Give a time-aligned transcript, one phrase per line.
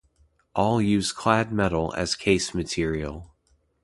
[0.55, 3.35] All use clad metal as case material.